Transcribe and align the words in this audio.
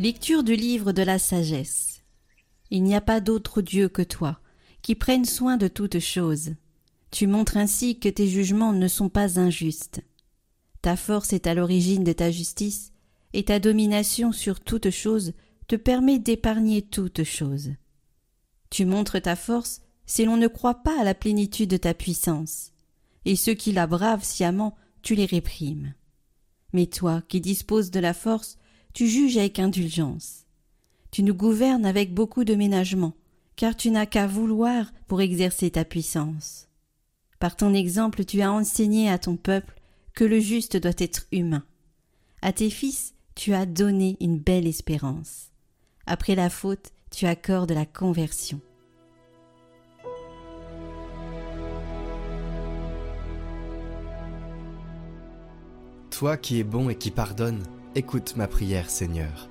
Lecture 0.00 0.42
du 0.42 0.56
livre 0.56 0.90
de 0.90 1.02
la 1.02 1.20
sagesse. 1.20 2.02
Il 2.72 2.82
n'y 2.82 2.96
a 2.96 3.00
pas 3.00 3.20
d'autre 3.20 3.62
Dieu 3.62 3.88
que 3.88 4.02
toi, 4.02 4.40
qui 4.82 4.96
prenne 4.96 5.24
soin 5.24 5.56
de 5.56 5.68
toutes 5.68 6.00
choses. 6.00 6.54
Tu 7.12 7.28
montres 7.28 7.56
ainsi 7.56 8.00
que 8.00 8.08
tes 8.08 8.26
jugements 8.26 8.72
ne 8.72 8.88
sont 8.88 9.08
pas 9.08 9.38
injustes. 9.38 10.02
Ta 10.82 10.96
force 10.96 11.32
est 11.32 11.46
à 11.46 11.54
l'origine 11.54 12.02
de 12.02 12.12
ta 12.12 12.32
justice, 12.32 12.92
et 13.34 13.44
ta 13.44 13.60
domination 13.60 14.32
sur 14.32 14.58
toutes 14.58 14.90
choses 14.90 15.32
te 15.68 15.76
permet 15.76 16.18
d'épargner 16.18 16.82
toutes 16.82 17.22
choses. 17.22 17.70
Tu 18.70 18.86
montres 18.86 19.22
ta 19.22 19.36
force 19.36 19.80
si 20.06 20.24
l'on 20.24 20.36
ne 20.36 20.48
croit 20.48 20.82
pas 20.82 21.00
à 21.00 21.04
la 21.04 21.14
plénitude 21.14 21.70
de 21.70 21.76
ta 21.76 21.94
puissance, 21.94 22.72
et 23.24 23.36
ceux 23.36 23.54
qui 23.54 23.70
la 23.70 23.86
bravent 23.86 24.24
sciemment, 24.24 24.74
tu 25.02 25.14
les 25.14 25.26
réprimes. 25.26 25.94
Mais 26.72 26.86
toi, 26.86 27.22
qui 27.28 27.40
disposes 27.40 27.92
de 27.92 28.00
la 28.00 28.12
force, 28.12 28.58
tu 28.94 29.08
juges 29.08 29.36
avec 29.36 29.58
indulgence. 29.58 30.46
Tu 31.10 31.24
nous 31.24 31.34
gouvernes 31.34 31.84
avec 31.84 32.14
beaucoup 32.14 32.44
de 32.44 32.54
ménagement, 32.54 33.12
car 33.56 33.76
tu 33.76 33.90
n'as 33.90 34.06
qu'à 34.06 34.28
vouloir 34.28 34.92
pour 35.08 35.20
exercer 35.20 35.70
ta 35.70 35.84
puissance. 35.84 36.68
Par 37.40 37.56
ton 37.56 37.74
exemple, 37.74 38.24
tu 38.24 38.40
as 38.40 38.52
enseigné 38.52 39.10
à 39.10 39.18
ton 39.18 39.36
peuple 39.36 39.74
que 40.14 40.24
le 40.24 40.38
juste 40.38 40.76
doit 40.76 40.92
être 40.98 41.26
humain. 41.32 41.64
À 42.40 42.52
tes 42.52 42.70
fils, 42.70 43.14
tu 43.34 43.52
as 43.52 43.66
donné 43.66 44.16
une 44.20 44.38
belle 44.38 44.66
espérance. 44.66 45.50
Après 46.06 46.36
la 46.36 46.48
faute, 46.48 46.92
tu 47.10 47.26
accordes 47.26 47.72
la 47.72 47.86
conversion. 47.86 48.60
Toi 56.10 56.36
qui 56.36 56.60
es 56.60 56.64
bon 56.64 56.90
et 56.90 56.94
qui 56.94 57.10
pardonnes, 57.10 57.64
écoute 57.96 58.34
ma 58.36 58.48
prière, 58.48 58.90
Seigneur. 58.90 59.48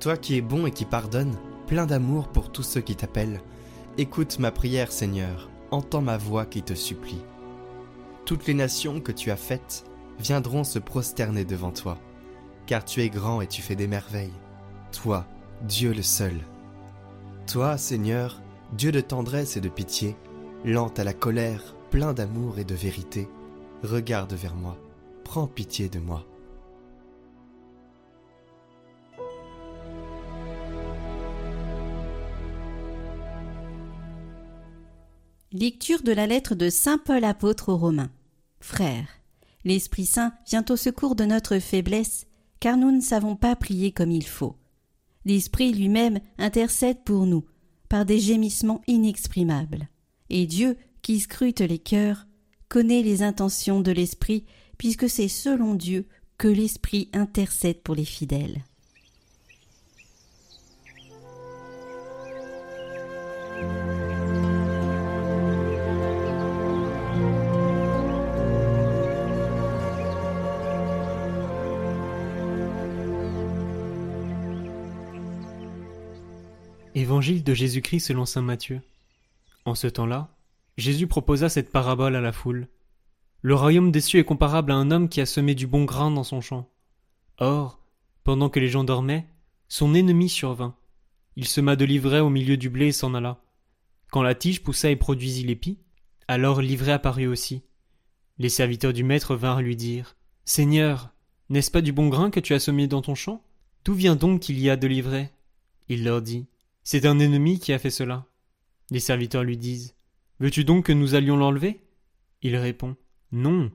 Toi 0.00 0.16
qui 0.16 0.36
es 0.36 0.40
bon 0.40 0.66
et 0.66 0.70
qui 0.70 0.86
pardonnes, 0.86 1.36
plein 1.66 1.84
d'amour 1.84 2.28
pour 2.28 2.50
tous 2.50 2.62
ceux 2.62 2.80
qui 2.80 2.96
t'appellent, 2.96 3.42
écoute 3.98 4.38
ma 4.38 4.50
prière, 4.50 4.90
Seigneur, 4.90 5.50
entends 5.70 6.00
ma 6.00 6.16
voix 6.16 6.46
qui 6.46 6.62
te 6.62 6.74
supplie. 6.74 7.22
Toutes 8.24 8.46
les 8.46 8.54
nations 8.54 9.00
que 9.00 9.12
tu 9.12 9.30
as 9.30 9.36
faites 9.36 9.84
viendront 10.18 10.64
se 10.64 10.78
prosterner 10.78 11.44
devant 11.44 11.70
toi, 11.70 11.98
car 12.66 12.82
tu 12.82 13.02
es 13.02 13.10
grand 13.10 13.42
et 13.42 13.46
tu 13.46 13.60
fais 13.60 13.76
des 13.76 13.86
merveilles. 13.86 14.32
Toi, 14.92 15.26
Dieu 15.62 15.92
le 15.92 16.02
seul. 16.02 16.36
Toi, 17.46 17.76
Seigneur, 17.76 18.40
Dieu 18.72 18.90
de 18.90 19.00
tendresse 19.00 19.58
et 19.58 19.60
de 19.60 19.68
pitié, 19.68 20.16
lent 20.64 20.92
à 20.96 21.04
la 21.04 21.12
colère, 21.12 21.74
plein 21.90 22.14
d'amour 22.14 22.58
et 22.58 22.64
de 22.64 22.74
vérité, 22.74 23.28
regarde 23.82 24.32
vers 24.32 24.54
moi, 24.54 24.78
prends 25.24 25.46
pitié 25.46 25.90
de 25.90 25.98
moi. 25.98 26.24
Lecture 35.52 36.04
de 36.04 36.12
la 36.12 36.28
lettre 36.28 36.54
de 36.54 36.70
Saint 36.70 36.98
Paul 36.98 37.24
apôtre 37.24 37.70
aux 37.70 37.76
Romains. 37.76 38.12
Frères, 38.60 39.08
l'Esprit 39.64 40.06
Saint 40.06 40.32
vient 40.48 40.64
au 40.70 40.76
secours 40.76 41.16
de 41.16 41.24
notre 41.24 41.58
faiblesse, 41.58 42.28
car 42.60 42.76
nous 42.76 42.92
ne 42.92 43.00
savons 43.00 43.34
pas 43.34 43.56
prier 43.56 43.90
comme 43.90 44.12
il 44.12 44.24
faut. 44.24 44.54
L'Esprit 45.24 45.72
lui-même 45.72 46.20
intercède 46.38 47.02
pour 47.02 47.26
nous, 47.26 47.44
par 47.88 48.04
des 48.04 48.20
gémissements 48.20 48.80
inexprimables. 48.86 49.88
Et 50.28 50.46
Dieu, 50.46 50.76
qui 51.02 51.18
scrute 51.18 51.62
les 51.62 51.80
cœurs, 51.80 52.28
connaît 52.68 53.02
les 53.02 53.24
intentions 53.24 53.80
de 53.80 53.90
l'Esprit, 53.90 54.44
puisque 54.78 55.10
c'est 55.10 55.26
selon 55.26 55.74
Dieu 55.74 56.06
que 56.38 56.46
l'Esprit 56.46 57.08
intercède 57.12 57.82
pour 57.82 57.96
les 57.96 58.04
fidèles. 58.04 58.62
Évangile 76.96 77.44
de 77.44 77.54
Jésus-Christ 77.54 78.00
selon 78.00 78.26
saint 78.26 78.42
Matthieu. 78.42 78.80
En 79.64 79.76
ce 79.76 79.86
temps-là, 79.86 80.28
Jésus 80.76 81.06
proposa 81.06 81.48
cette 81.48 81.70
parabole 81.70 82.16
à 82.16 82.20
la 82.20 82.32
foule. 82.32 82.66
Le 83.42 83.54
royaume 83.54 83.92
des 83.92 84.00
cieux 84.00 84.18
est 84.18 84.24
comparable 84.24 84.72
à 84.72 84.74
un 84.74 84.90
homme 84.90 85.08
qui 85.08 85.20
a 85.20 85.26
semé 85.26 85.54
du 85.54 85.68
bon 85.68 85.84
grain 85.84 86.10
dans 86.10 86.24
son 86.24 86.40
champ. 86.40 86.68
Or, 87.38 87.78
pendant 88.24 88.48
que 88.48 88.58
les 88.58 88.68
gens 88.68 88.82
dormaient, 88.82 89.28
son 89.68 89.94
ennemi 89.94 90.28
survint. 90.28 90.74
Il 91.36 91.46
sema 91.46 91.76
de 91.76 91.84
l'ivraie 91.84 92.18
au 92.18 92.28
milieu 92.28 92.56
du 92.56 92.68
blé 92.68 92.88
et 92.88 92.92
s'en 92.92 93.14
alla. 93.14 93.40
Quand 94.10 94.22
la 94.22 94.34
tige 94.34 94.64
poussa 94.64 94.90
et 94.90 94.96
produisit 94.96 95.44
l'épi, 95.44 95.78
alors 96.26 96.60
l'ivraie 96.60 96.92
apparut 96.92 97.28
aussi. 97.28 97.62
Les 98.38 98.48
serviteurs 98.48 98.92
du 98.92 99.04
maître 99.04 99.36
vinrent 99.36 99.62
lui 99.62 99.76
dire 99.76 100.16
Seigneur, 100.44 101.10
n'est-ce 101.50 101.70
pas 101.70 101.82
du 101.82 101.92
bon 101.92 102.08
grain 102.08 102.30
que 102.30 102.40
tu 102.40 102.52
as 102.52 102.58
semé 102.58 102.88
dans 102.88 103.00
ton 103.00 103.14
champ? 103.14 103.44
D'où 103.84 103.94
vient 103.94 104.16
donc 104.16 104.40
qu'il 104.40 104.58
y 104.58 104.68
a 104.68 104.76
de 104.76 104.88
l'ivraie? 104.88 105.32
Il 105.88 106.02
leur 106.02 106.20
dit 106.20 106.46
c'est 106.82 107.06
un 107.06 107.18
ennemi 107.18 107.58
qui 107.58 107.72
a 107.72 107.78
fait 107.78 107.90
cela. 107.90 108.26
Les 108.90 109.00
serviteurs 109.00 109.44
lui 109.44 109.56
disent 109.56 109.94
Veux-tu 110.40 110.64
donc 110.64 110.86
que 110.86 110.92
nous 110.92 111.14
allions 111.14 111.36
l'enlever? 111.36 111.84
Il 112.42 112.56
répond 112.56 112.96
Non. 113.32 113.70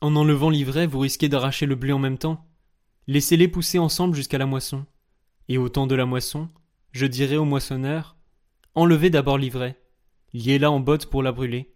En 0.00 0.14
enlevant 0.16 0.50
l'ivraie, 0.50 0.86
vous 0.86 1.00
risquez 1.00 1.28
d'arracher 1.28 1.66
le 1.66 1.74
blé 1.74 1.92
en 1.92 1.98
même 1.98 2.18
temps. 2.18 2.46
Laissez-les 3.06 3.48
pousser 3.48 3.78
ensemble 3.78 4.14
jusqu'à 4.14 4.38
la 4.38 4.46
moisson. 4.46 4.86
Et 5.48 5.58
au 5.58 5.68
temps 5.68 5.86
de 5.86 5.94
la 5.94 6.06
moisson, 6.06 6.48
je 6.92 7.06
dirai 7.06 7.36
au 7.36 7.44
moissonneur 7.44 8.16
Enlevez 8.74 9.10
d'abord 9.10 9.36
l'ivraie, 9.36 9.78
liez-la 10.32 10.70
en 10.70 10.80
botte 10.80 11.06
pour 11.06 11.22
la 11.22 11.32
brûler. 11.32 11.74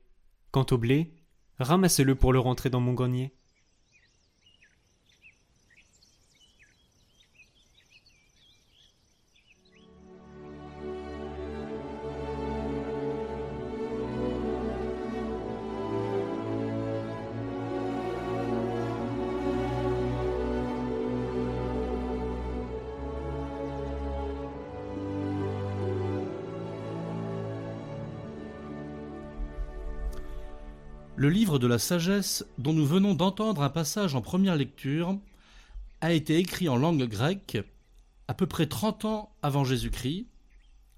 Quant 0.50 0.64
au 0.70 0.78
blé, 0.78 1.12
ramassez-le 1.58 2.14
pour 2.14 2.32
le 2.32 2.38
rentrer 2.38 2.70
dans 2.70 2.80
mon 2.80 2.94
grenier. 2.94 3.34
Le 31.18 31.30
livre 31.30 31.58
de 31.58 31.66
la 31.66 31.78
sagesse, 31.78 32.44
dont 32.58 32.74
nous 32.74 32.84
venons 32.84 33.14
d'entendre 33.14 33.62
un 33.62 33.70
passage 33.70 34.14
en 34.14 34.20
première 34.20 34.54
lecture, 34.54 35.18
a 36.02 36.12
été 36.12 36.36
écrit 36.36 36.68
en 36.68 36.76
langue 36.76 37.04
grecque 37.04 37.56
à 38.28 38.34
peu 38.34 38.46
près 38.46 38.66
30 38.66 39.06
ans 39.06 39.34
avant 39.40 39.64
Jésus-Christ, 39.64 40.26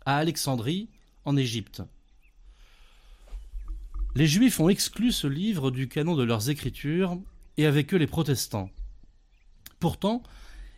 à 0.07 0.17
Alexandrie, 0.17 0.89
en 1.25 1.37
Égypte. 1.37 1.83
Les 4.17 4.27
Juifs 4.27 4.59
ont 4.59 4.69
exclu 4.69 5.13
ce 5.13 5.29
livre 5.29 5.71
du 5.71 5.87
canon 5.87 6.17
de 6.17 6.25
leurs 6.25 6.51
écritures, 6.51 7.17
et 7.57 7.67
avec 7.67 7.95
eux 7.95 7.99
les 7.99 8.09
protestants. 8.09 8.71
Pourtant, 9.79 10.25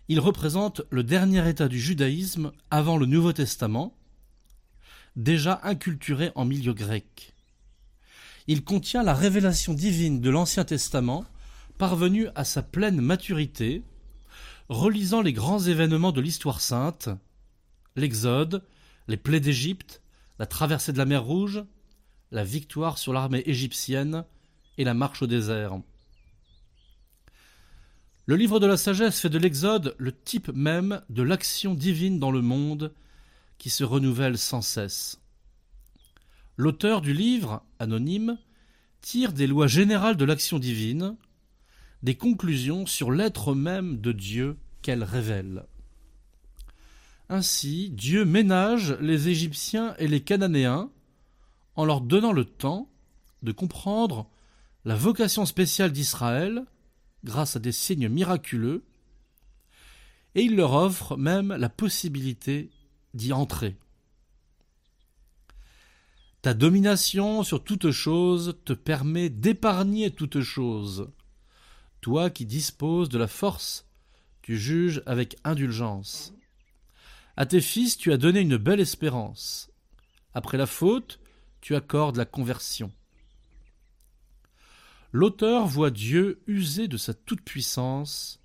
il 0.09 0.21
représente 0.21 0.83
le 0.91 1.03
dernier 1.03 1.49
état 1.49 1.69
du 1.69 1.81
judaïsme 1.81 2.53
avant 2.71 2.99
le 2.99 3.07
Nouveau 3.07 3.33
Testament, 3.33 3.97
déjà 5.17 5.61
inculturé 5.63 6.31
en 6.35 6.45
milieu 6.45 6.75
grec 6.75 7.33
il 8.51 8.65
contient 8.65 9.05
la 9.05 9.15
révélation 9.15 9.75
divine 9.75 10.21
de 10.21 10.29
l'Ancien 10.29 10.65
Testament, 10.65 11.25
parvenue 11.79 12.27
à 12.35 12.43
sa 12.43 12.65
pleine 12.65 13.01
maturité, 13.01 13.85
relisant 14.69 15.23
les 15.23 15.33
grands 15.33 15.61
événements 15.61 16.11
de 16.11 16.21
l'histoire 16.21 16.61
sainte, 16.61 17.11
l'Exode, 17.95 18.65
les 19.07 19.17
plaies 19.17 19.39
d'Égypte, 19.39 20.03
la 20.41 20.47
traversée 20.47 20.93
de 20.93 20.99
la 20.99 21.05
mer 21.05 21.23
Rouge, 21.23 21.63
la 22.33 22.43
victoire 22.43 22.99
sur 22.99 23.13
l'armée 23.13 23.45
égyptienne 23.47 24.25
et 24.79 24.85
la 24.85 24.95
marche 24.95 25.23
au 25.23 25.29
désert. 25.29 25.79
Le 28.27 28.35
livre 28.35 28.59
de 28.59 28.67
la 28.67 28.77
sagesse 28.77 29.21
fait 29.21 29.31
de 29.31 29.39
l'Exode 29.39 29.95
le 29.97 30.11
type 30.11 30.49
même 30.49 31.03
de 31.09 31.23
l'action 31.23 31.73
divine 31.73 32.19
dans 32.19 32.33
le 32.33 32.43
monde 32.43 32.93
qui 33.59 33.71
se 33.71 33.85
renouvelle 33.85 34.39
sans 34.39 34.61
cesse. 34.61 35.20
L'auteur 36.61 37.01
du 37.01 37.15
livre, 37.15 37.65
anonyme, 37.79 38.37
tire 39.01 39.33
des 39.33 39.47
lois 39.47 39.67
générales 39.67 40.19
de 40.19 40.27
l'action 40.27 40.59
divine, 40.59 41.17
des 42.03 42.17
conclusions 42.17 42.85
sur 42.85 43.11
l'être 43.11 43.55
même 43.55 43.99
de 43.99 44.13
Dieu 44.13 44.59
qu'elle 44.83 45.03
révèle. 45.03 45.65
Ainsi, 47.31 47.89
Dieu 47.89 48.27
ménage 48.27 48.95
les 49.01 49.31
Égyptiens 49.31 49.95
et 49.99 50.07
les 50.07 50.21
Cananéens 50.21 50.91
en 51.77 51.87
leur 51.87 52.03
donnant 52.03 52.33
le 52.33 52.45
temps 52.45 52.91
de 53.43 53.53
comprendre 53.53 54.29
la 54.85 54.97
vocation 54.97 55.47
spéciale 55.47 55.93
d'Israël 55.93 56.67
grâce 57.25 57.57
à 57.57 57.59
des 57.59 57.73
signes 57.73 58.11
miraculeux, 58.11 58.85
et 60.35 60.43
il 60.43 60.57
leur 60.57 60.75
offre 60.75 61.17
même 61.17 61.57
la 61.57 61.71
possibilité 61.71 62.71
d'y 63.15 63.33
entrer. 63.33 63.79
Ta 66.43 66.55
domination 66.55 67.43
sur 67.43 67.63
toute 67.63 67.91
chose 67.91 68.59
te 68.65 68.73
permet 68.73 69.29
d'épargner 69.29 70.11
toute 70.11 70.41
chose. 70.41 71.11
Toi 72.01 72.31
qui 72.31 72.47
disposes 72.47 73.11
de 73.11 73.19
la 73.19 73.29
force, 73.29 73.87
tu 74.41 74.57
juges 74.57 75.03
avec 75.05 75.37
indulgence. 75.45 76.33
À 77.37 77.45
tes 77.45 77.61
fils 77.61 77.99
tu 77.99 78.11
as 78.11 78.17
donné 78.17 78.41
une 78.41 78.57
belle 78.57 78.81
espérance. 78.81 79.71
Après 80.33 80.57
la 80.57 80.67
faute, 80.67 81.21
tu 81.61 81.77
accordes 81.77 82.17
la 82.17 82.25
conversion. 82.25 82.91
L'auteur 85.13 85.67
voit 85.67 85.91
Dieu 85.91 86.43
user 86.47 86.89
de 86.89 86.97
sa 86.97 87.13
toute-puissance 87.13 88.41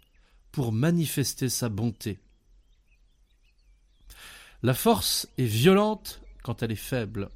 pour 0.51 0.73
manifester 0.73 1.47
sa 1.47 1.69
bonté. 1.69 2.19
La 4.63 4.73
force 4.73 5.29
est 5.37 5.45
violente 5.45 6.21
quand 6.43 6.61
elle 6.61 6.71
est 6.71 6.75
faible. 6.75 7.29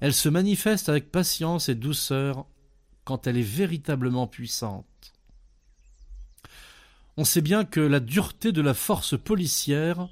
Elle 0.00 0.14
se 0.14 0.28
manifeste 0.28 0.88
avec 0.88 1.10
patience 1.10 1.68
et 1.68 1.74
douceur 1.74 2.46
quand 3.04 3.26
elle 3.26 3.36
est 3.36 3.42
véritablement 3.42 4.26
puissante. 4.26 5.14
On 7.16 7.24
sait 7.24 7.40
bien 7.40 7.64
que 7.64 7.80
la 7.80 7.98
dureté 7.98 8.52
de 8.52 8.60
la 8.60 8.74
force 8.74 9.18
policière 9.18 10.08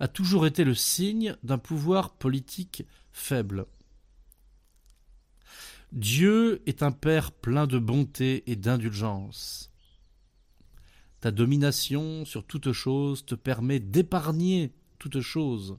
a 0.00 0.08
toujours 0.08 0.46
été 0.46 0.64
le 0.64 0.74
signe 0.74 1.36
d'un 1.42 1.56
pouvoir 1.56 2.10
politique 2.10 2.84
faible. 3.12 3.66
Dieu 5.92 6.62
est 6.66 6.82
un 6.82 6.92
Père 6.92 7.32
plein 7.32 7.66
de 7.66 7.78
bonté 7.78 8.44
et 8.46 8.54
d'indulgence. 8.54 9.70
Ta 11.20 11.30
domination 11.30 12.24
sur 12.24 12.44
toute 12.44 12.72
chose 12.72 13.24
te 13.24 13.34
permet 13.34 13.80
d'épargner 13.80 14.72
toute 14.98 15.20
chose. 15.20 15.78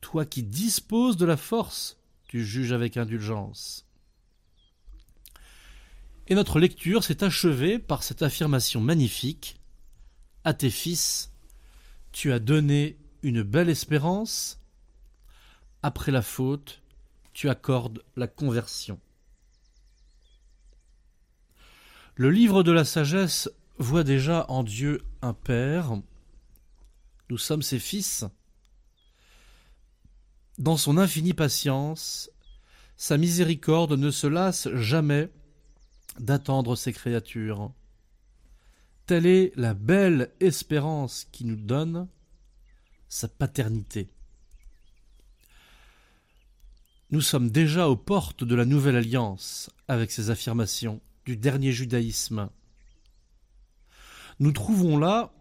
Toi 0.00 0.24
qui 0.26 0.42
disposes 0.42 1.16
de 1.16 1.24
la 1.24 1.36
force, 1.36 1.98
tu 2.34 2.44
juges 2.44 2.72
avec 2.72 2.96
indulgence. 2.96 3.86
Et 6.26 6.34
notre 6.34 6.58
lecture 6.58 7.04
s'est 7.04 7.22
achevée 7.22 7.78
par 7.78 8.02
cette 8.02 8.22
affirmation 8.22 8.80
magnifique. 8.80 9.60
À 10.42 10.52
tes 10.52 10.70
fils, 10.70 11.30
tu 12.10 12.32
as 12.32 12.40
donné 12.40 12.98
une 13.22 13.44
belle 13.44 13.68
espérance. 13.68 14.60
Après 15.84 16.10
la 16.10 16.22
faute, 16.22 16.82
tu 17.34 17.48
accordes 17.48 18.02
la 18.16 18.26
conversion. 18.26 18.98
Le 22.16 22.30
livre 22.30 22.64
de 22.64 22.72
la 22.72 22.84
sagesse 22.84 23.48
voit 23.78 24.02
déjà 24.02 24.44
en 24.48 24.64
Dieu 24.64 25.02
un 25.22 25.34
Père. 25.34 25.92
Nous 27.30 27.38
sommes 27.38 27.62
ses 27.62 27.78
fils. 27.78 28.24
Dans 30.58 30.76
son 30.76 30.98
infinie 30.98 31.34
patience, 31.34 32.30
sa 32.96 33.18
miséricorde 33.18 33.92
ne 33.92 34.10
se 34.10 34.26
lasse 34.26 34.68
jamais 34.74 35.30
d'attendre 36.18 36.76
ses 36.76 36.92
créatures. 36.92 37.72
Telle 39.06 39.26
est 39.26 39.52
la 39.56 39.74
belle 39.74 40.32
espérance 40.40 41.26
qui 41.32 41.44
nous 41.44 41.56
donne 41.56 42.08
sa 43.08 43.28
paternité. 43.28 44.08
Nous 47.10 47.20
sommes 47.20 47.50
déjà 47.50 47.88
aux 47.88 47.96
portes 47.96 48.44
de 48.44 48.54
la 48.54 48.64
nouvelle 48.64 48.96
alliance 48.96 49.70
avec 49.88 50.10
ces 50.10 50.30
affirmations 50.30 51.00
du 51.26 51.36
dernier 51.36 51.72
judaïsme. 51.72 52.48
Nous 54.40 54.52
trouvons 54.52 54.98
là 54.98 55.32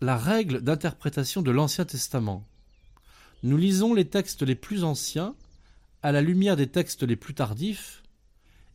la 0.00 0.16
règle 0.16 0.60
d'interprétation 0.60 1.42
de 1.42 1.50
l'Ancien 1.50 1.84
Testament. 1.84 2.46
Nous 3.42 3.56
lisons 3.56 3.94
les 3.94 4.04
textes 4.04 4.42
les 4.42 4.56
plus 4.56 4.82
anciens 4.82 5.36
à 6.02 6.10
la 6.12 6.20
lumière 6.20 6.56
des 6.56 6.66
textes 6.66 7.04
les 7.04 7.16
plus 7.16 7.34
tardifs 7.34 8.02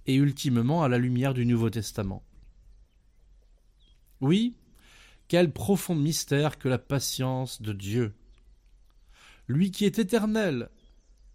et 0.05 0.15
ultimement 0.15 0.83
à 0.83 0.89
la 0.89 0.97
lumière 0.97 1.33
du 1.33 1.45
Nouveau 1.45 1.69
Testament. 1.69 2.23
Oui, 4.21 4.55
quel 5.27 5.51
profond 5.51 5.95
mystère 5.95 6.57
que 6.57 6.69
la 6.69 6.77
patience 6.77 7.61
de 7.61 7.73
Dieu. 7.73 8.13
Lui 9.47 9.71
qui 9.71 9.83
est 9.85 9.99
éternel, 9.99 10.69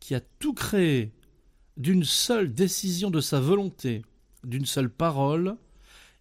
qui 0.01 0.15
a 0.15 0.21
tout 0.21 0.55
créé 0.55 1.13
d'une 1.77 2.05
seule 2.05 2.53
décision 2.55 3.11
de 3.11 3.21
sa 3.21 3.41
volonté, 3.41 4.03
d'une 4.45 4.67
seule 4.67 4.91
parole, 4.91 5.57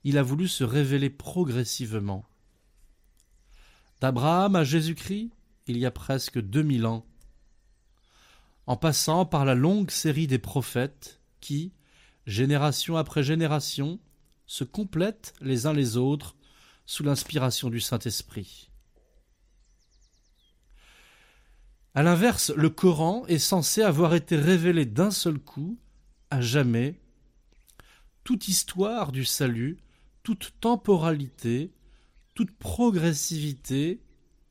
il 0.04 0.18
a 0.18 0.24
voulu 0.24 0.48
se 0.48 0.64
révéler 0.64 1.10
progressivement. 1.10 2.26
D'Abraham 4.02 4.56
à 4.56 4.64
Jésus-Christ, 4.64 5.32
il 5.68 5.78
y 5.78 5.86
a 5.86 5.92
presque 5.92 6.40
deux 6.40 6.64
mille 6.64 6.86
ans, 6.86 7.06
en 8.66 8.76
passant 8.76 9.26
par 9.26 9.46
la 9.46 9.56
longue 9.56 9.92
série 9.92 10.28
des 10.28 10.40
prophètes 10.40 11.22
qui, 11.40 11.74
génération 12.26 12.98
après 12.98 13.24
génération, 13.24 14.00
se 14.46 14.64
complètent 14.64 15.34
les 15.42 15.66
uns 15.66 15.74
les 15.74 15.98
autres 15.98 16.36
sous 16.86 17.04
l'inspiration 17.04 17.70
du 17.70 17.80
Saint-Esprit. 17.80 18.70
À 21.94 22.04
l'inverse, 22.04 22.52
le 22.56 22.70
Coran 22.70 23.26
est 23.28 23.40
censé 23.40 23.82
avoir 23.82 24.14
été 24.14 24.36
révélé 24.36 24.86
d'un 24.86 25.12
seul 25.12 25.40
coup, 25.40 25.80
à 26.30 26.42
jamais. 26.42 27.00
Toute 28.24 28.48
histoire 28.48 29.12
du 29.12 29.26
salut, 29.26 29.78
toute 30.24 30.54
temporalité, 30.60 31.74
toute 32.36 32.52
progressivité 32.52 34.02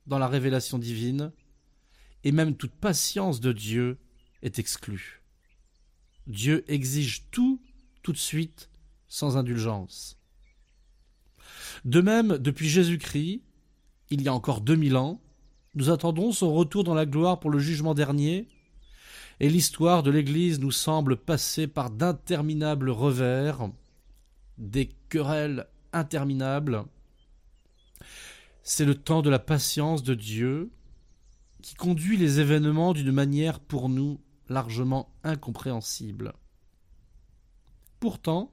dans 0.06 0.19
la 0.19 0.29
révélation 0.29 0.79
divine, 0.79 1.32
et 2.25 2.32
même 2.32 2.56
toute 2.56 2.75
patience 2.75 3.41
de 3.41 3.53
Dieu 3.53 3.98
est 4.43 4.58
exclue. 4.58 5.22
Dieu 6.27 6.65
exige 6.69 7.25
tout 7.31 7.60
tout 8.06 8.13
de 8.13 8.19
suite, 8.19 8.70
sans 9.08 9.36
indulgence. 9.36 10.17
De 11.84 12.01
même, 12.01 12.39
depuis 12.39 12.69
Jésus-Christ, 12.69 13.43
il 14.10 14.22
y 14.22 14.29
a 14.29 14.32
encore 14.32 14.60
deux 14.60 14.77
mille 14.77 14.96
ans, 14.96 15.20
nous 15.75 15.91
attendons 15.91 16.31
son 16.31 16.55
retour 16.55 16.84
dans 16.84 16.94
la 16.94 17.05
gloire 17.05 17.41
pour 17.41 17.51
le 17.51 17.58
jugement 17.58 17.94
dernier, 17.94 18.48
et 19.41 19.51
l'histoire 19.51 20.05
de 20.05 20.13
l'Église 20.13 20.60
nous 20.60 20.70
semble 20.70 21.17
passer 21.17 21.67
par 21.67 21.91
d'interminables 21.91 22.91
revers, 22.91 23.70
des 24.56 24.89
querelles 25.08 25.67
interminables. 25.93 26.84
C'est 28.69 28.85
le 28.85 28.96
temps 28.96 29.23
de 29.23 29.31
la 29.31 29.39
patience 29.39 30.03
de 30.03 30.15
Dieu 30.15 30.73
qui 31.63 31.77
conduit 31.77 32.17
les 32.17 32.41
événements 32.41 32.94
d'une 32.94 33.13
manière 33.13 33.61
pour 33.61 33.89
nous 33.89 34.20
largement 34.49 35.15
incompréhensible. 35.23 36.32
Pourtant, 38.01 38.53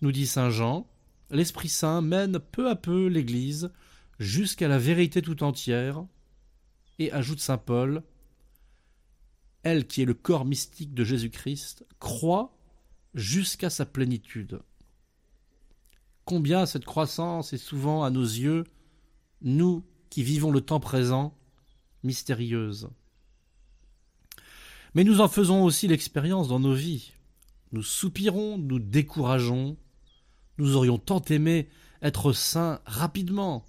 nous 0.00 0.12
dit 0.12 0.28
Saint 0.28 0.50
Jean, 0.50 0.88
l'Esprit 1.28 1.68
Saint 1.68 2.02
mène 2.02 2.38
peu 2.38 2.70
à 2.70 2.76
peu 2.76 3.08
l'Église 3.08 3.72
jusqu'à 4.20 4.68
la 4.68 4.78
vérité 4.78 5.22
tout 5.22 5.42
entière, 5.42 6.06
et 7.00 7.10
ajoute 7.10 7.40
Saint 7.40 7.58
Paul, 7.58 8.04
elle 9.64 9.88
qui 9.88 10.02
est 10.02 10.06
le 10.06 10.14
corps 10.14 10.44
mystique 10.44 10.94
de 10.94 11.02
Jésus-Christ, 11.02 11.84
croit 11.98 12.56
jusqu'à 13.12 13.70
sa 13.70 13.86
plénitude. 13.86 14.60
Combien 16.26 16.64
cette 16.64 16.84
croissance 16.84 17.52
est 17.52 17.58
souvent 17.58 18.04
à 18.04 18.10
nos 18.10 18.22
yeux, 18.22 18.62
nous 19.42 19.84
qui 20.10 20.22
vivons 20.22 20.50
le 20.50 20.60
temps 20.60 20.80
présent, 20.80 21.36
mystérieuse. 22.02 22.88
Mais 24.94 25.04
nous 25.04 25.20
en 25.20 25.28
faisons 25.28 25.64
aussi 25.64 25.88
l'expérience 25.88 26.48
dans 26.48 26.60
nos 26.60 26.74
vies. 26.74 27.12
Nous 27.72 27.82
soupirons, 27.82 28.58
nous 28.58 28.78
décourageons. 28.78 29.76
Nous 30.58 30.76
aurions 30.76 30.98
tant 30.98 31.22
aimé 31.22 31.68
être 32.02 32.32
saints 32.32 32.80
rapidement, 32.84 33.64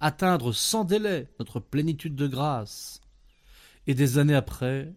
atteindre 0.00 0.52
sans 0.52 0.84
délai 0.84 1.28
notre 1.38 1.60
plénitude 1.60 2.16
de 2.16 2.26
grâce. 2.26 3.00
Et 3.86 3.94
des 3.94 4.18
années 4.18 4.34
après, 4.34 4.92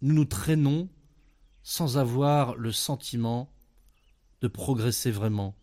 nous 0.00 0.14
nous 0.14 0.24
traînons 0.24 0.88
sans 1.62 1.98
avoir 1.98 2.56
le 2.56 2.72
sentiment 2.72 3.52
de 4.40 4.48
progresser 4.48 5.10
vraiment. 5.10 5.54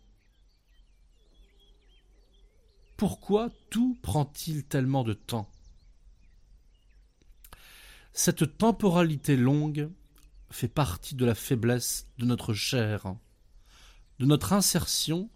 Pourquoi 2.97 3.50
tout 3.69 3.97
prend-il 4.01 4.63
tellement 4.63 5.03
de 5.03 5.13
temps? 5.13 5.50
Cette 8.13 8.57
temporalité 8.57 9.35
longue 9.35 9.89
fait 10.51 10.67
partie 10.67 11.15
de 11.15 11.25
la 11.25 11.33
faiblesse 11.33 12.07
de 12.19 12.25
notre 12.25 12.53
chair, 12.53 13.15
de 14.19 14.25
notre 14.25 14.53
insertion 14.53 15.29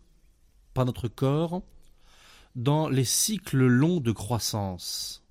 par 0.76 0.86
notre 0.86 1.08
corps 1.08 1.64
dans 2.56 2.88
les 2.88 3.06
cycles 3.06 3.66
longs 3.66 4.00
de 4.00 4.12
croissance. 4.12 5.24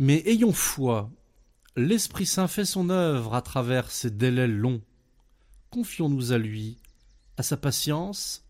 Mais 0.00 0.22
ayons 0.26 0.52
foi, 0.52 1.10
l'Esprit 1.76 2.26
Saint 2.26 2.48
fait 2.48 2.64
son 2.64 2.90
œuvre 2.90 3.34
à 3.34 3.42
travers 3.42 3.90
ces 3.90 4.10
délais 4.10 4.48
longs. 4.48 4.82
Confions-nous 5.70 6.32
à 6.32 6.38
lui, 6.38 6.78
à 7.36 7.44
sa 7.44 7.56
patience, 7.56 8.44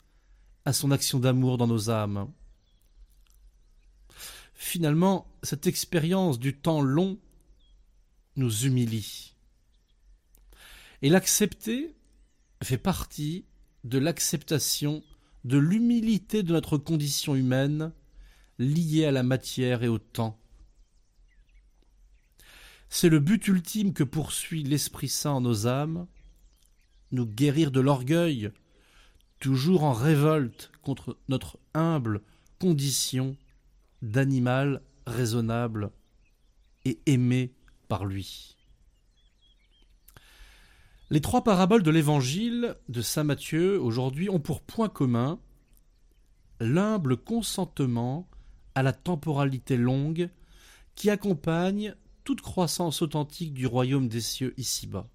à 0.64 0.73
son 0.73 0.90
action 0.90 1.19
d'amour 1.19 1.59
dans 1.59 1.66
nos 1.66 1.90
âmes. 1.90 2.31
Finalement, 4.54 5.26
cette 5.42 5.66
expérience 5.66 6.38
du 6.38 6.57
temps 6.57 6.81
long 6.81 7.19
nous 8.37 8.64
humilie. 8.64 9.35
Et 11.02 11.09
l'accepter 11.09 11.97
fait 12.62 12.78
partie 12.78 13.45
de 13.85 13.99
l'acceptation 13.99 15.02
de 15.45 15.59
l'humilité 15.59 16.45
de 16.45 16.52
notre 16.52 16.78
condition 16.78 17.35
humaine 17.35 17.92
liée 18.59 19.04
à 19.04 19.11
la 19.11 19.25
matière 19.25 19.83
et 19.83 19.88
au 19.88 19.99
temps. 19.99 20.38
C'est 22.88 23.09
le 23.09 23.19
but 23.19 23.49
ultime 23.49 23.92
que 23.92 24.04
poursuit 24.04 24.62
l'Esprit 24.62 25.09
Saint 25.09 25.33
en 25.33 25.40
nos 25.40 25.66
âmes, 25.66 26.07
nous 27.11 27.26
guérir 27.26 27.71
de 27.71 27.81
l'orgueil, 27.81 28.52
toujours 29.43 29.83
en 29.83 29.93
révolte 29.93 30.71
contre 30.83 31.19
notre 31.29 31.59
humble 31.75 32.21
condition 32.61 33.37
d'animal 34.01 34.83
raisonnable 35.05 35.91
et 36.85 37.01
aimé 37.07 37.53
par 37.89 38.05
lui. 38.05 38.57
Les 41.11 41.21
trois 41.21 41.43
paraboles 41.43 41.83
de 41.83 41.91
l'évangile 41.91 42.77
de 42.89 43.03
Saint 43.03 43.25
Matthieu 43.25 43.81
aujourd'hui 43.81 44.31
ont 44.31 44.39
pour 44.39 44.61
point 44.61 44.89
commun 44.89 45.41
l'humble 46.61 47.17
consentement 47.17 48.29
à 48.77 48.85
la 48.85 48.93
temporalité 48.93 49.77
longue 49.77 50.31
qui 50.95 51.11
accompagne 51.11 51.97
toute 52.23 52.43
croissance 52.43 53.03
authentique 53.03 53.55
du 53.55 53.67
royaume 53.67 54.07
des 54.07 54.21
cieux 54.21 54.55
ici-bas. 54.57 55.09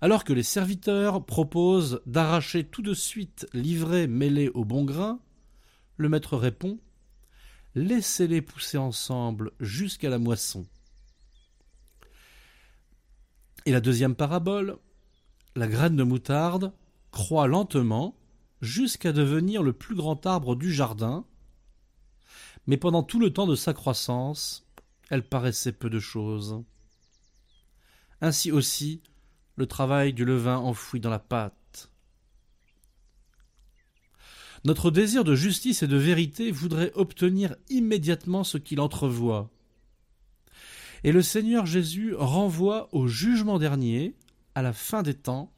Alors 0.00 0.24
que 0.24 0.32
les 0.32 0.42
serviteurs 0.42 1.24
proposent 1.24 2.02
d'arracher 2.06 2.64
tout 2.64 2.82
de 2.82 2.94
suite 2.94 3.46
l'ivraie 3.52 4.06
mêlée 4.06 4.50
au 4.50 4.64
bon 4.64 4.84
grain, 4.84 5.20
le 5.96 6.08
maître 6.08 6.36
répond 6.36 6.78
Laissez-les 7.74 8.40
pousser 8.40 8.78
ensemble 8.78 9.52
jusqu'à 9.60 10.08
la 10.08 10.18
moisson. 10.18 10.66
Et 13.66 13.72
la 13.72 13.80
deuxième 13.80 14.14
parabole, 14.14 14.78
la 15.56 15.66
graine 15.66 15.96
de 15.96 16.02
moutarde 16.02 16.72
croît 17.10 17.46
lentement 17.46 18.16
jusqu'à 18.62 19.12
devenir 19.12 19.62
le 19.62 19.72
plus 19.72 19.94
grand 19.94 20.24
arbre 20.24 20.56
du 20.56 20.72
jardin, 20.72 21.26
mais 22.66 22.76
pendant 22.76 23.02
tout 23.02 23.20
le 23.20 23.32
temps 23.32 23.46
de 23.46 23.54
sa 23.54 23.74
croissance, 23.74 24.66
elle 25.10 25.26
paraissait 25.28 25.72
peu 25.72 25.90
de 25.90 26.00
chose. 26.00 26.62
Ainsi 28.20 28.50
aussi 28.50 29.02
le 29.56 29.66
travail 29.66 30.12
du 30.12 30.24
levain 30.24 30.58
enfoui 30.58 31.00
dans 31.00 31.10
la 31.10 31.18
pâte. 31.18 31.90
Notre 34.64 34.90
désir 34.90 35.24
de 35.24 35.34
justice 35.34 35.82
et 35.82 35.86
de 35.86 35.96
vérité 35.96 36.50
voudrait 36.50 36.92
obtenir 36.94 37.56
immédiatement 37.68 38.44
ce 38.44 38.58
qu'il 38.58 38.80
entrevoit. 38.80 39.50
Et 41.04 41.12
le 41.12 41.22
Seigneur 41.22 41.66
Jésus 41.66 42.14
renvoie 42.14 42.88
au 42.92 43.06
jugement 43.06 43.58
dernier, 43.58 44.16
à 44.54 44.62
la 44.62 44.72
fin 44.72 45.02
des 45.02 45.14
temps, 45.14 45.52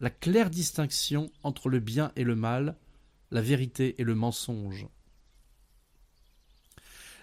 la 0.00 0.10
claire 0.10 0.50
distinction 0.50 1.30
entre 1.44 1.68
le 1.68 1.78
bien 1.78 2.10
et 2.16 2.24
le 2.24 2.34
mal, 2.34 2.76
la 3.30 3.40
vérité 3.40 3.94
et 3.98 4.04
le 4.04 4.14
mensonge. 4.14 4.88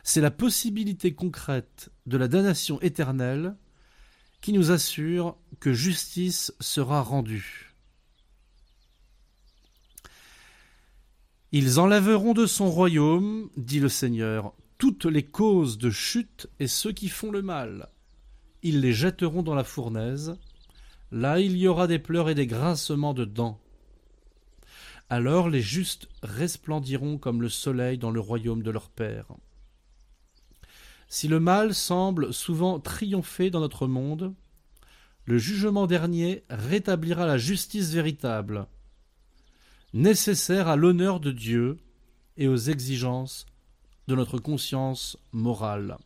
C'est 0.03 0.21
la 0.21 0.31
possibilité 0.31 1.13
concrète 1.13 1.91
de 2.05 2.17
la 2.17 2.29
damnation 2.29 2.79
éternelle 2.81 3.55
qui 4.41 4.53
nous 4.53 4.71
assure 4.71 5.37
que 5.59 5.73
justice 5.73 6.53
sera 6.59 7.01
rendue. 7.01 7.75
Ils 11.51 11.79
enlèveront 11.79 12.33
de 12.33 12.45
son 12.45 12.69
royaume, 12.69 13.49
dit 13.57 13.79
le 13.79 13.89
Seigneur, 13.89 14.53
toutes 14.77 15.05
les 15.05 15.25
causes 15.25 15.77
de 15.77 15.89
chute 15.89 16.47
et 16.59 16.67
ceux 16.67 16.91
qui 16.91 17.09
font 17.09 17.31
le 17.31 17.41
mal. 17.41 17.89
Ils 18.61 18.81
les 18.81 18.93
jetteront 18.93 19.41
dans 19.41 19.55
la 19.55 19.63
fournaise. 19.63 20.37
Là 21.11 21.39
il 21.39 21.57
y 21.57 21.67
aura 21.67 21.87
des 21.87 21.99
pleurs 21.99 22.29
et 22.29 22.35
des 22.35 22.47
grincements 22.47 23.13
de 23.13 23.25
dents. 23.25 23.59
Alors 25.09 25.49
les 25.49 25.61
justes 25.61 26.07
resplendiront 26.21 27.17
comme 27.17 27.41
le 27.41 27.49
soleil 27.49 27.97
dans 27.97 28.11
le 28.11 28.19
royaume 28.19 28.61
de 28.61 28.69
leur 28.69 28.89
Père. 28.89 29.25
Si 31.07 31.27
le 31.27 31.39
mal 31.39 31.73
semble 31.73 32.31
souvent 32.31 32.79
triompher 32.79 33.49
dans 33.49 33.59
notre 33.59 33.87
monde, 33.87 34.35
le 35.29 35.37
jugement 35.37 35.85
dernier 35.85 36.43
rétablira 36.49 37.27
la 37.27 37.37
justice 37.37 37.91
véritable, 37.91 38.65
nécessaire 39.93 40.67
à 40.67 40.75
l'honneur 40.75 41.19
de 41.19 41.31
Dieu 41.31 41.77
et 42.35 42.47
aux 42.47 42.57
exigences 42.57 43.45
de 44.07 44.15
notre 44.15 44.39
conscience 44.39 45.17
morale. 45.31 45.99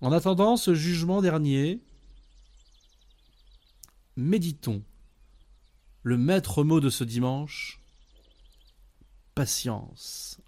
En 0.00 0.10
attendant 0.10 0.56
ce 0.56 0.72
jugement 0.72 1.20
dernier, 1.20 1.82
méditons 4.16 4.82
le 6.04 6.16
maître 6.16 6.64
mot 6.64 6.80
de 6.80 6.88
ce 6.88 7.04
dimanche, 7.04 7.82
patience. 9.34 10.40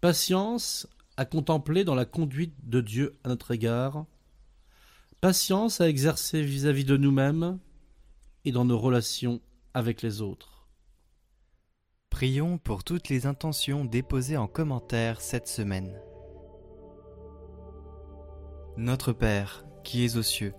Patience 0.00 0.88
à 1.16 1.24
contempler 1.24 1.84
dans 1.84 1.94
la 1.94 2.04
conduite 2.04 2.56
de 2.64 2.80
Dieu 2.80 3.16
à 3.22 3.28
notre 3.28 3.52
égard, 3.52 4.06
patience 5.22 5.80
à 5.80 5.88
exercer 5.88 6.42
vis-à-vis 6.42 6.82
-vis 6.82 6.88
de 6.88 6.96
nous-mêmes 6.96 7.60
et 8.44 8.50
dans 8.50 8.64
nos 8.64 8.76
relations 8.76 9.40
avec 9.72 10.02
les 10.02 10.20
autres. 10.20 10.66
Prions 12.10 12.58
pour 12.58 12.82
toutes 12.82 13.08
les 13.08 13.24
intentions 13.26 13.84
déposées 13.84 14.36
en 14.36 14.48
commentaire 14.48 15.20
cette 15.20 15.46
semaine. 15.46 15.96
Notre 18.76 19.12
Père, 19.12 19.64
qui 19.84 20.04
es 20.04 20.16
aux 20.16 20.24
cieux, 20.24 20.54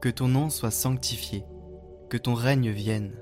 que 0.00 0.08
ton 0.08 0.28
nom 0.28 0.50
soit 0.50 0.70
sanctifié, 0.70 1.44
que 2.08 2.16
ton 2.16 2.34
règne 2.34 2.70
vienne, 2.70 3.20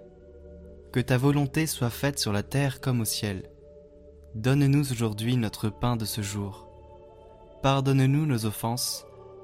que 0.93 1.01
ta 1.01 1.17
volonté 1.17 1.67
soit 1.67 1.89
faite 1.89 2.19
sur 2.19 2.33
la 2.33 2.43
terre 2.43 2.83
comme 2.83 3.01
au 3.01 3.07
ciel. 3.07 3.51
Donne-nous 4.35 4.93
aujourd'hui 4.93 5.39
notre 5.39 5.71
pain 5.71 5.97
de 5.97 6.05
ce 6.05 6.21
jour. 6.21 6.69
Pardonne-nous 7.63 8.27
nos 8.27 8.45
offenses, 8.45 9.07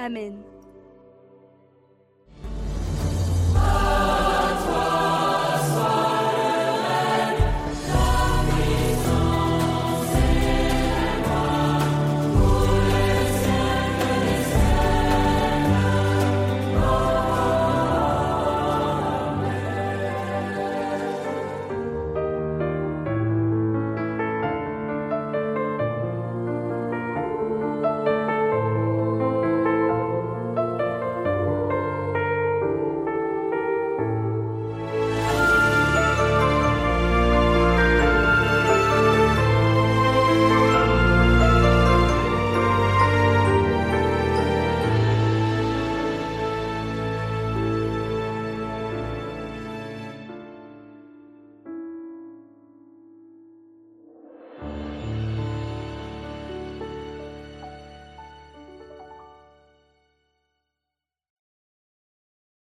Amen. 0.00 0.49